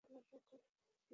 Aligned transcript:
ফিতে 0.03 0.19
ফিতে 0.21 0.37
গুলো? 0.51 0.67